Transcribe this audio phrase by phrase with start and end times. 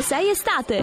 [0.00, 0.76] 1056 Estate.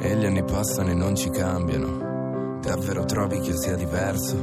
[0.00, 2.58] E gli anni passano e non ci cambiano.
[2.60, 4.36] Davvero trovi che io sia diverso?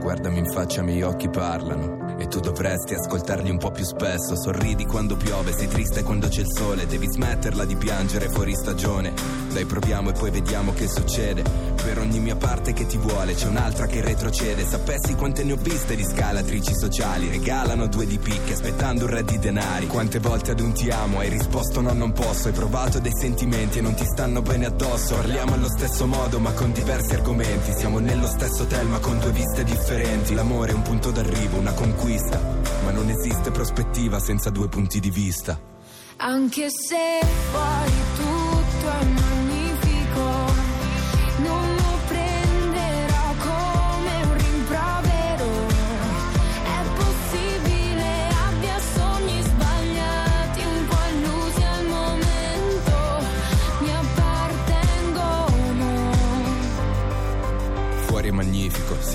[0.00, 2.05] Guardami in faccia, i miei occhi parlano.
[2.18, 4.36] E tu dovresti ascoltarli un po' più spesso.
[4.36, 6.86] Sorridi quando piove, sei triste quando c'è il sole.
[6.86, 9.12] Devi smetterla di piangere fuori stagione.
[9.52, 11.42] Dai, proviamo e poi vediamo che succede.
[11.86, 14.66] Per ogni mia parte che ti vuole, c'è un'altra che retrocede.
[14.66, 17.28] Sapessi quante ne ho viste di scalatrici sociali.
[17.28, 19.86] Regalano due di picche, aspettando un re di denari.
[19.86, 22.48] Quante volte ad un ti amo hai risposto no, non posso.
[22.48, 25.14] Hai provato dei sentimenti e non ti stanno bene addosso.
[25.14, 27.72] Parliamo allo stesso modo, ma con diversi argomenti.
[27.72, 30.34] Siamo nello stesso hotel, ma con due viste differenti.
[30.34, 31.72] L'amore è un punto d'arrivo, una
[32.06, 32.40] conquista.
[32.84, 35.58] Ma non esiste prospettiva senza due punti di vista.
[36.18, 39.25] Anche se fuori tutto è magnifico,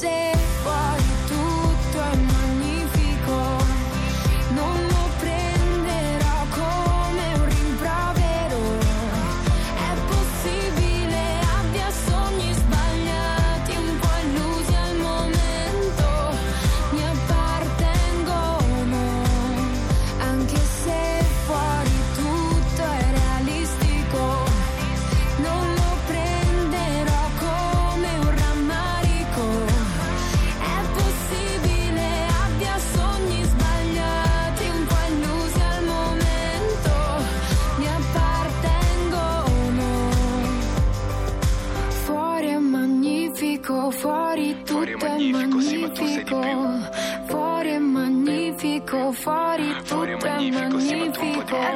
[0.00, 0.32] se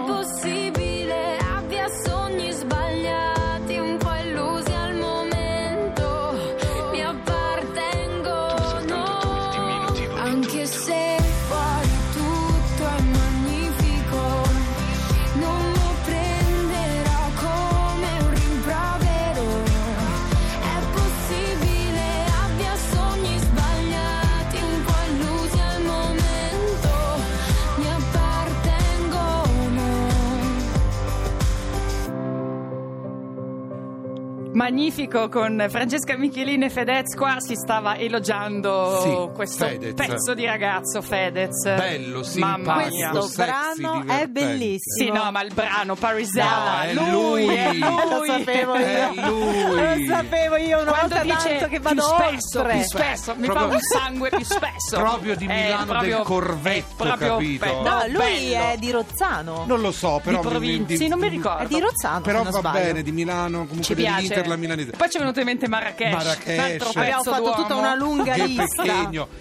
[0.07, 0.54] tu
[34.65, 39.93] Magnifico con Francesca Michelini e Fedez qua si stava elogiando Sì, questo Fedez.
[39.93, 41.65] pezzo di ragazzo Fedez.
[41.65, 43.11] Bello, Mamma mia.
[43.11, 43.51] Questo sexy,
[43.83, 44.29] brano è divertente.
[44.33, 45.05] bellissimo.
[45.05, 47.55] Sì, no, ma il brano Parisella, No, è lui, lui.
[47.57, 47.81] è lui.
[48.09, 48.85] Lo sapevo io.
[48.87, 50.07] È lui.
[50.07, 52.73] Lo sapevo io una Quando volta dice tanto che più vado spesso, oltre.
[52.73, 54.97] più spesso, mi Proprio- fa un sangue più spesso.
[54.97, 57.65] Proprio di È Milano proprio- del Corvetto, è proprio capito?
[57.67, 58.65] bello, No, lui bello.
[58.65, 59.65] è di Rozzano.
[59.67, 60.41] Non lo so, però...
[60.41, 61.65] di province, sì, non mi ricordo.
[61.65, 62.79] È di Rozzano, Però va sbaglio.
[62.83, 64.15] bene, di Milano, comunque Ci piace.
[64.29, 64.91] dell'Inter, la milanese.
[64.93, 66.13] Poi ci è venuto in mente Marrakesh.
[66.13, 66.97] Marrakesh.
[66.97, 67.55] Abbiamo fatto d'uomo.
[67.55, 68.83] tutta una lunga che lista.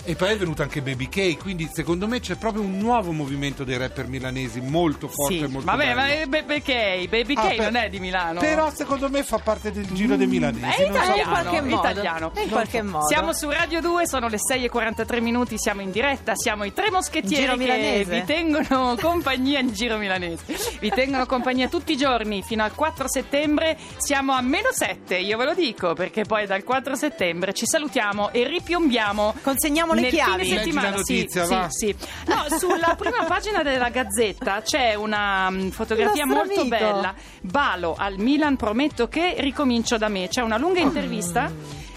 [0.05, 3.63] e poi è venuto anche Baby K quindi secondo me c'è proprio un nuovo movimento
[3.63, 6.27] dei rapper milanesi molto forte Sì, e molto vabbè, bello.
[6.29, 8.39] ma Baby K, Baby K Ah, per- non è di Milano.
[8.39, 11.61] però secondo me fa parte del giro dei milanesi È non so- italiano, in qualche
[11.61, 11.75] modo.
[11.89, 12.31] italiano.
[12.43, 13.07] In qualche modo.
[13.07, 16.73] Siamo su Radio 2, sono le 6 e 43 minuti, siamo in diretta, siamo i
[16.73, 18.19] tre moschettieri Giro che milanese.
[18.19, 20.43] vi tengono compagnia in giro milanese.
[20.79, 25.37] Vi tengono compagnia tutti i giorni fino al 4 settembre, siamo a meno 7, io
[25.37, 30.11] ve lo dico, perché poi dal 4 settembre ci salutiamo e ripiombiamo Consegniamo le nel
[30.11, 30.43] chiavi.
[30.45, 30.89] fine settimana.
[30.89, 31.67] la notizia, sì, va.
[31.69, 32.07] sì, sì.
[32.27, 36.67] No, sulla prima pagina della Gazzetta c'è una mm, fotografia molto amico.
[36.67, 37.13] bella.
[37.41, 40.27] Balo al Milan, prometto che ricomincio da me.
[40.29, 41.51] C'è una lunga intervista.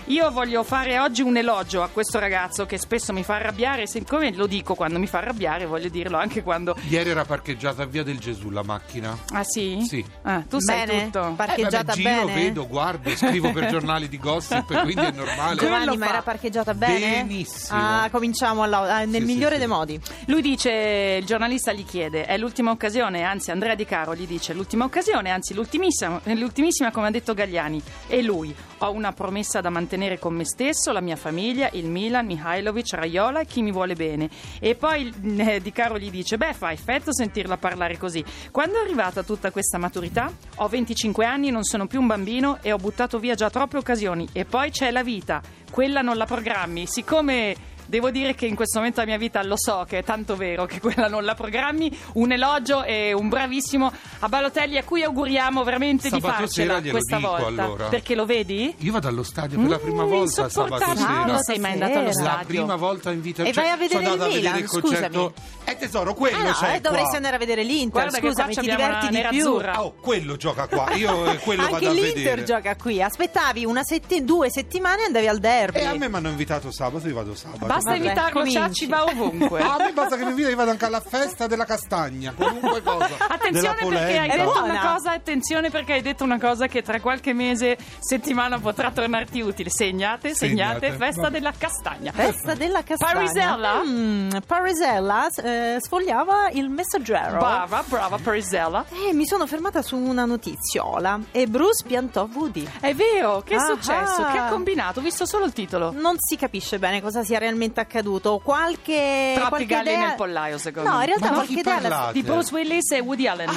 [0.08, 4.32] Io voglio fare oggi un elogio a questo ragazzo che spesso mi fa arrabbiare, siccome
[4.32, 6.76] lo dico quando mi fa arrabbiare, voglio dirlo anche quando...
[6.88, 9.84] ieri era parcheggiata a via del Gesù la macchina Ah sì?
[9.84, 10.04] Sì.
[10.22, 11.04] Ah, tu sai Bene?
[11.10, 11.32] tutto.
[11.34, 12.34] Parcheggiata eh, vabbè, giro, bene?
[12.34, 16.22] vedo, guardo, scrivo per giornali di gossip quindi è normale Come lo Giovanni, ma era
[16.22, 17.24] parcheggiata bene?
[17.24, 17.78] Benissimo.
[17.80, 19.74] Ah, cominciamo alla- ah, nel Sì, migliore sì, dei sì.
[19.74, 20.00] modi.
[20.26, 24.52] Lui dice, il giornalista gli chiede, è l'ultima occasione, anzi Andrea Di Caro gli dice
[24.52, 27.82] l'ultima occasione, anzi l'ultimissima, l'ultimissima come ha detto Gagliani.
[28.06, 32.26] E lui, ho una promessa da mantenere con me stesso, la mia famiglia, il Milan,
[32.26, 34.28] Mihailovic, Raiola e chi mi vuole bene.
[34.60, 38.24] E poi eh, Di Caro gli dice: Beh, fa effetto sentirla parlare così.
[38.50, 40.30] Quando è arrivata tutta questa maturità?
[40.56, 44.28] Ho 25 anni, non sono più un bambino e ho buttato via già troppe occasioni.
[44.32, 45.40] E poi c'è la vita,
[45.70, 46.86] quella non la programmi.
[46.86, 50.36] Siccome Devo dire che in questo momento della mia vita lo so che è tanto
[50.36, 51.96] vero che quella non la programmi.
[52.14, 57.16] Un elogio e un bravissimo a Balotelli a cui auguriamo veramente Sabato di farcela questa
[57.16, 57.62] dico, volta.
[57.62, 57.86] allora.
[57.88, 58.74] Perché lo vedi?
[58.78, 61.06] Io vado allo stadio per la prima Mm, volta sabato insopportabile.
[61.06, 61.24] sera.
[61.24, 62.46] Non sei mai andato allo La La stadio.
[62.46, 65.32] prima volta in vita E cioè, vai a vedere il Milan, il concerto.
[65.64, 67.16] Eh tesoro, quello Ah, no, c'è eh, dovresti qua.
[67.16, 68.08] andare a vedere l'Inter.
[68.08, 69.46] Guarda Scusami, ti diverti di più.
[69.76, 70.92] Oh, quello gioca qua.
[70.94, 72.44] Io eh, quello Anche vado a l'Inter vedere.
[72.44, 73.02] gioca qui.
[73.02, 75.78] Aspettavi una setti- due settimane e andavi al derby.
[75.78, 77.66] E a me mi hanno invitato sabato, io vado sabato.
[77.76, 78.58] Basta Vabbè, invitarlo, cominci.
[78.58, 79.60] ciao, ci va ovunque.
[79.60, 82.82] Ah, a me basta che mi invita, io vado anche alla festa della castagna, qualunque
[82.82, 83.10] cosa.
[83.28, 84.62] Attenzione perché hai detto Buona.
[84.62, 89.40] una cosa, attenzione perché hai detto una cosa che tra qualche mese, settimana potrà tornarti
[89.40, 89.70] utile.
[89.70, 90.96] Segnate, segnate, Segnate.
[90.96, 92.12] festa Va- della castagna.
[92.12, 93.12] Festa della castagna.
[93.12, 93.82] Parisella?
[93.84, 97.38] Mm, Parisella eh, sfogliava il messaggero.
[97.38, 98.84] Brava, brava Parisella.
[99.08, 102.66] E mi sono fermata su una notiziola e Bruce piantò Woody.
[102.80, 103.64] È vero, che è Ah.
[103.66, 104.24] successo?
[104.32, 105.00] Che ha combinato?
[105.00, 105.92] Ho visto solo il titolo.
[105.92, 108.40] Non si capisce bene cosa sia realmente accaduto.
[108.42, 109.32] Qualche.
[109.34, 110.06] Troppi qualche galli idea...
[110.06, 111.02] nel pollaio, secondo No, me.
[111.02, 112.12] in realtà Ma di qualche idea.
[112.12, 113.48] Di Bruce Willis e Woody Allen.
[113.48, 113.54] Ah!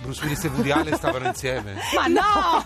[0.00, 1.74] Bruce Willis e Woody Allen stavano insieme.
[1.94, 2.64] Ma no!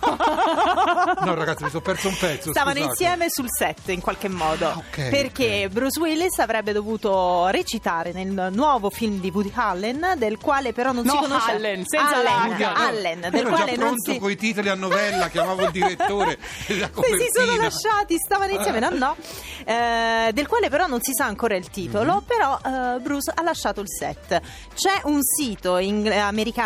[1.24, 2.50] No, ragazzi, mi sono perso un pezzo.
[2.50, 2.90] Stavano scusate.
[2.90, 4.66] insieme sul set in qualche modo.
[4.68, 5.72] Ah, ok, perché ok.
[5.72, 11.04] Bruce Willis avrebbe dovuto recitare nel nuovo film di Woody Allen, del quale però non
[11.06, 11.50] si No, conosce.
[11.52, 12.62] Allen, senza Allen.
[12.62, 14.18] Allen, del Ero quale già non pronto si.
[14.18, 18.90] con i titoli a novella, chiamavo il direttore Se si sono lasciati, stavano insieme, no,
[18.90, 19.16] no.
[19.64, 22.22] Eh, del quale però non si sa ancora il titolo, Mhm.
[22.26, 24.40] però eh, Bruce ha lasciato il set.
[24.74, 26.18] C'è un sito in- eh,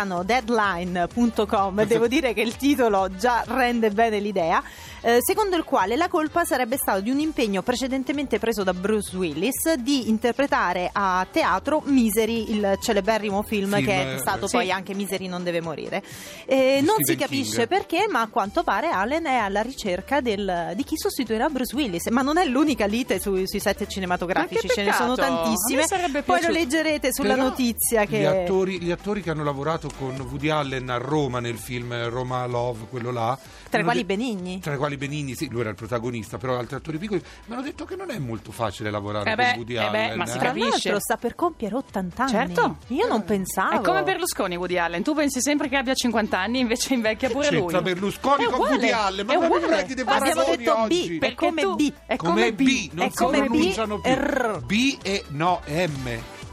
[0.09, 4.61] americano, deadline.com, devo dire che il titolo già rende bene l'idea,
[5.01, 9.15] eh, secondo il quale la colpa sarebbe stata di un impegno precedentemente preso da Bruce
[9.15, 14.55] Willis di interpretare a teatro Misery, il celeberrimo film, Film, che è eh, stato sì.
[14.55, 16.01] poi anche Misery non deve morire.
[16.45, 17.67] Eh, non si capisce King.
[17.67, 22.07] perché, ma a quanto pare Allen è alla ricerca del- di chi sostituirà Bruce Willis.
[22.07, 25.85] Ma non è l'unica lite sui, sui set cinematografici, ce ne sono tantissime.
[26.23, 28.19] Poi lo leggerete sulla Però notizia che.
[28.19, 32.45] Gli attori, gli attori che hanno lavorato con Woody Allen a Roma nel film Roma
[32.45, 33.37] Love, quello là.
[33.69, 34.59] Tra i quali de- Benigni.
[34.59, 37.21] Tra i quali Benigni, sì, lui era il protagonista, però altri attori piccoli.
[37.45, 40.03] Mi hanno detto che non è molto facile lavorare Eh con beh, Woody eh beh,
[40.05, 40.17] Allen.
[40.17, 40.39] ma si eh.
[40.39, 40.69] Tra capisce.
[40.69, 42.31] l'altro sta per compiere 80 anni.
[42.31, 42.77] Certo.
[42.87, 43.75] Io non pensavo.
[43.75, 47.49] È come Berlusconi Woody Allen, tu pensi sempre che abbia 50 anni, invece invecchia pure
[47.51, 47.59] lui.
[47.59, 50.77] C'entra Berlusconi È con uguale, Woody Allen, ma è come prendi dei Abbiamo detto B,
[50.77, 51.17] oggi?
[51.19, 51.93] Perché come tu- B.
[52.05, 54.11] È come B, non È si come B, pronunciano più.
[54.11, 54.61] R.
[54.65, 56.09] B e no M.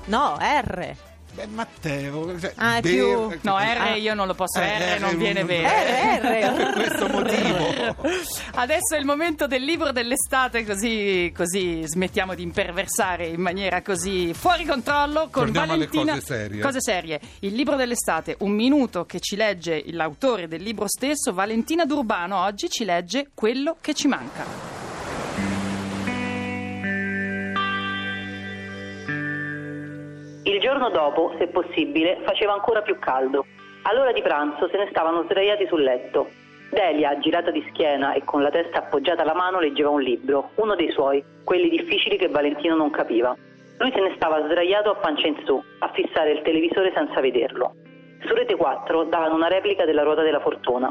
[0.06, 0.96] No, R.
[1.36, 3.94] Beh, Matteo, cioè, Ah, è Ber- più- No, R Ah.
[3.96, 5.68] io non lo posso, Eh, R non eh, viene bene.
[5.68, 6.54] R, R.
[6.54, 7.94] Per questo motivo.
[8.54, 14.32] Adesso è il momento del libro dell'estate, così, così smettiamo di imperversare in maniera così
[14.32, 16.14] fuori controllo con Torniamo alle Valentina.
[16.14, 16.60] cose serie.
[16.62, 17.20] Cose serie.
[17.40, 22.70] Il libro dell'estate, un minuto che ci legge l'autore del libro stesso, Valentina D'Urbano, oggi
[22.70, 24.85] ci legge quello che ci manca.
[30.56, 33.44] Il giorno dopo, se possibile, faceva ancora più caldo.
[33.82, 36.30] All'ora di pranzo se ne stavano sdraiati sul letto.
[36.70, 40.74] Delia, girata di schiena e con la testa appoggiata alla mano, leggeva un libro, uno
[40.74, 43.36] dei suoi, quelli difficili che Valentino non capiva.
[43.76, 47.74] Lui se ne stava sdraiato a pancia in su, a fissare il televisore senza vederlo.
[48.26, 50.90] Su Rete 4 davano una replica della Ruota della Fortuna.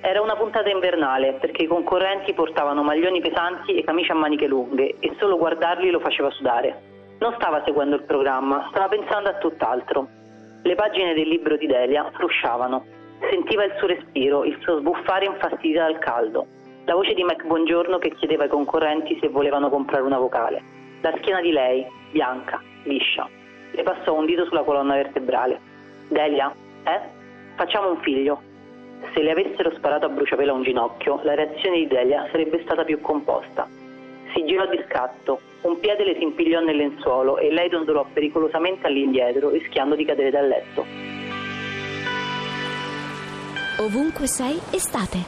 [0.00, 4.96] Era una puntata invernale perché i concorrenti portavano maglioni pesanti e camicie a maniche lunghe
[4.98, 6.93] e solo guardarli lo faceva sudare.
[7.18, 10.08] Non stava seguendo il programma, stava pensando a tutt'altro.
[10.62, 12.84] Le pagine del libro di Delia frusciavano.
[13.30, 16.46] Sentiva il suo respiro, il suo sbuffare infastidito dal caldo.
[16.84, 20.62] La voce di Mac Buongiorno che chiedeva ai concorrenti se volevano comprare una vocale.
[21.00, 23.28] La schiena di lei, bianca, liscia.
[23.70, 25.60] Le passò un dito sulla colonna vertebrale.
[26.08, 26.52] Delia,
[26.84, 27.00] eh?
[27.56, 28.40] Facciamo un figlio.
[29.12, 32.84] Se le avessero sparato a bruciapelo a un ginocchio, la reazione di Delia sarebbe stata
[32.84, 33.66] più composta.
[34.34, 38.86] Si girò di scatto, un piede le si impigliò nel lenzuolo e lei dondolò pericolosamente
[38.86, 40.84] all'indietro, rischiando di cadere dal letto.
[43.78, 45.18] Ovunque sei, estate.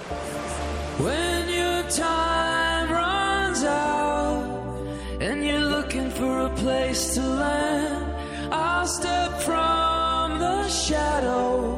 [0.99, 8.15] When your time runs out and you're looking for a place to land,
[8.51, 11.77] I'll step from the shadow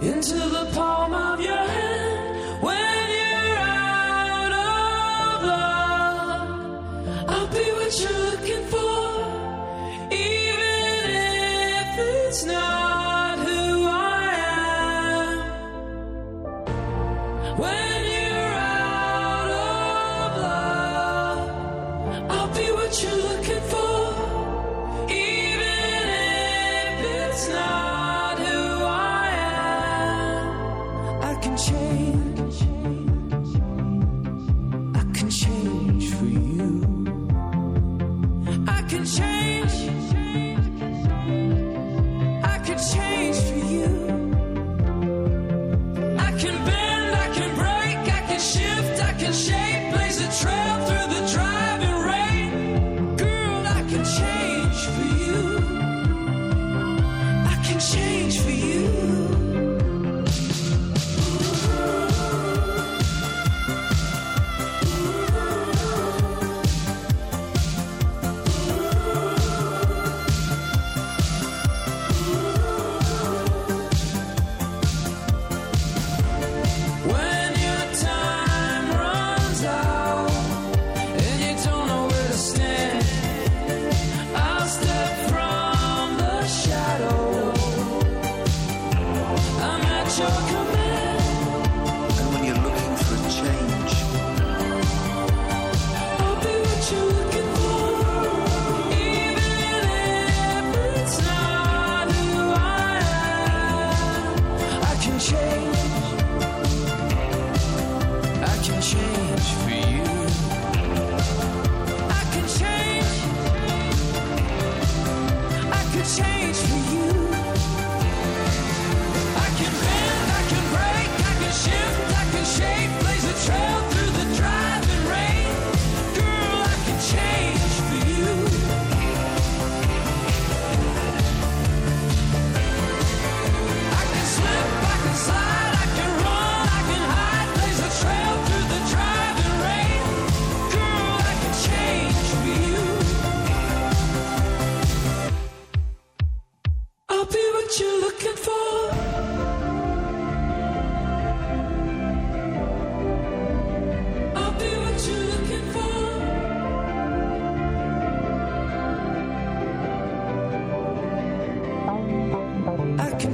[0.00, 1.73] into the palm of your hand.
[7.84, 12.83] What you're looking for, even if it's not
[39.04, 39.33] I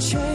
[0.01, 0.30] change.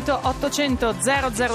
[0.00, 0.94] 800 800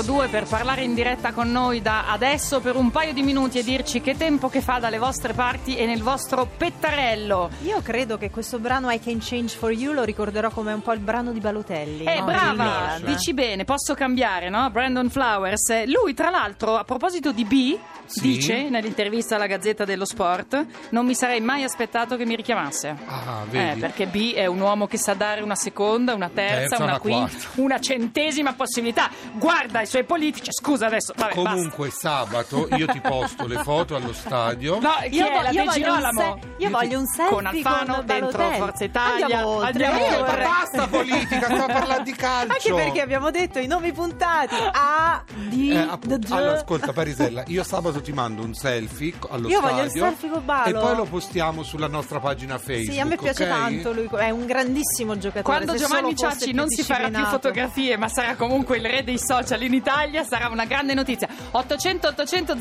[0.04, 3.64] 002 per parlare in diretta con noi da adesso per un paio di minuti e
[3.64, 7.50] dirci che tempo che fa dalle vostre parti e nel vostro pettarello.
[7.64, 10.92] Io credo che questo brano I Can Change For You lo ricorderò come un po'
[10.94, 12.04] il brano di Balotelli.
[12.06, 12.26] Eh, no?
[12.26, 14.70] brava, dici bene, posso cambiare, no?
[14.70, 15.70] Brandon Flowers.
[15.72, 17.76] Eh, Lui, tra l'altro, a proposito di B,
[18.06, 18.22] Sì.
[18.22, 22.96] dice nell'intervista alla Gazzetta dello Sport, non mi sarei mai aspettato che mi richiamasse.
[23.08, 23.80] Ah, Eh, vedi.
[23.80, 27.00] perché B è un uomo che sa dare una seconda, una terza, Terza, una una
[27.00, 29.10] quinta, una centesima possibilità.
[29.34, 30.50] Guarda i suoi politici.
[30.52, 34.78] Scusa adesso, vabbè, Comunque sabato io ti posto le foto allo stadio.
[34.80, 35.00] basta.
[35.02, 36.20] No, Io, vo- la io voglio un, Girolamo?
[36.42, 38.58] se- io voglio un selfie con Alfano dentro Balotelli.
[38.60, 39.24] Forza Italia.
[39.26, 39.68] Andiamo oltre.
[39.86, 40.20] Andiamo Io oltre.
[40.32, 42.54] vorrei- Basta politica, stiamo parlando di calcio.
[42.54, 47.44] Anche perché abbiamo detto i nomi puntati A, D, Eh, app- D, allora, ascolta Parisella,
[47.48, 50.68] io sabato ti mando un selfie allo Io stadio voglio il selfie con Balo.
[50.78, 52.92] e poi lo postiamo sulla nostra pagina Facebook.
[52.94, 53.50] Sì, a me piace ok?
[53.50, 55.44] tanto lui, è un grandissimo giocatore.
[55.44, 59.20] Quando se Giovanni Ciacci non si farà più fotografie, ma sarà comunque il re dei
[59.20, 61.28] social in Italia, sarà una grande notizia.
[61.52, 62.56] 800 800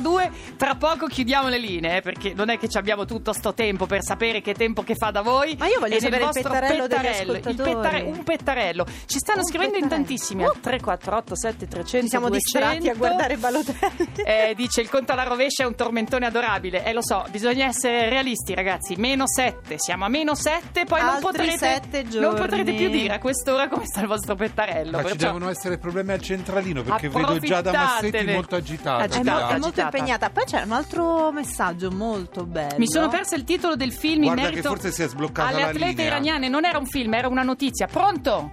[0.00, 3.54] 002, tra poco chiudiamo le linee, eh, perché non è che ci abbiamo tutto sto
[3.54, 5.56] tempo per sapere che tempo che fa da voi.
[5.58, 8.86] Ma io voglio E sapere il vostro pettarello degli pettarello, il pettare- un pettarello.
[9.06, 10.06] Ci stanno Un scrivendo in pettarello.
[10.06, 12.58] tantissimi al 348 7300 Ci siamo 200.
[12.68, 13.76] distratti a guardare Balotelli.
[14.24, 16.84] Eh, dice il conto alla rovescia è un tormentone adorabile.
[16.84, 18.94] E lo so, bisogna essere realisti, ragazzi.
[18.96, 23.68] Meno 7, siamo a meno 7, poi non potrete, non potrete più dire a quest'ora
[23.68, 24.98] come sta il vostro pettarello.
[25.08, 29.02] Ci perciò- devono essere problemi al centralino perché vedo già da Massetti molto agitata.
[29.02, 29.30] È, Agitata.
[29.30, 29.96] mo- è molto agitata.
[29.96, 30.30] impegnata.
[30.30, 32.78] Poi c'è un altro messaggio molto bello.
[32.78, 35.48] Mi sono persa il titolo del film Guarda in che merito forse si è sbloccata
[35.48, 36.06] alle la atlete linea.
[36.06, 36.48] iraniane.
[36.48, 37.86] Non era un film, era una notizia.
[37.86, 38.50] Pronto?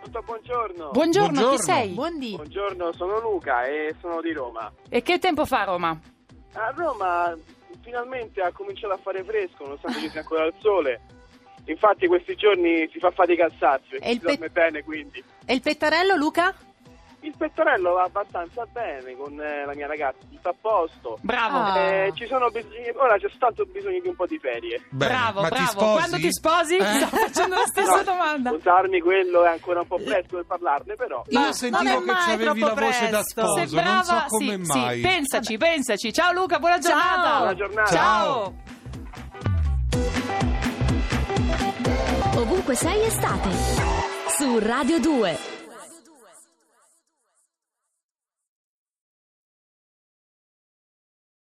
[0.00, 0.90] Pronto, buongiorno.
[0.92, 1.58] Buongiorno, chi Buongiorno.
[1.58, 1.88] sei?
[1.90, 2.34] Buondì.
[2.36, 4.70] Buongiorno, sono Luca e sono di Roma.
[4.88, 5.98] E che tempo fa Roma?
[6.54, 7.34] A Roma
[7.82, 11.00] finalmente ha cominciato a fare fresco, nonostante ci sia ancora il sole.
[11.66, 14.82] Infatti questi giorni si fa fatica a alzarsi perché E il si pe- dorme bene,
[14.82, 15.22] quindi.
[15.44, 16.54] E il pettarello, Luca?
[17.24, 21.18] Il pettorello va abbastanza bene con eh, la mia ragazza, tutto a posto.
[21.20, 21.56] Bravo.
[21.58, 21.78] Ah.
[21.78, 24.82] Eh, ci sono bis- ora c'è soltanto bisogno di un po' di ferie.
[24.90, 25.70] Bene, bravo, ma ti bravo.
[25.70, 25.92] sposi?
[25.98, 26.76] Quando ti sposi?
[26.78, 26.84] Eh?
[26.84, 28.50] Stavo facendo la stessa No, domanda.
[28.50, 31.22] Sposarmi quello è ancora un po' presto per parlarne, però.
[31.28, 34.72] Io Ma sentivo che avevi la voce da sposo, Se brava, non so come sì,
[34.78, 34.96] mai.
[34.96, 36.12] sì, pensaci, pensaci.
[36.12, 36.90] Ciao Luca, buona Ciao.
[36.90, 37.36] giornata.
[37.38, 37.90] Buona giornata.
[37.92, 38.54] Ciao.
[42.34, 43.91] Ovunque sei estate.
[44.38, 45.51] Su Radio 2.